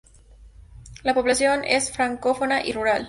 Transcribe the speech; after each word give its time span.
La 1.03 1.13
población 1.13 1.63
es 1.63 1.91
francófona 1.91 2.65
y 2.65 2.71
rural. 2.71 2.99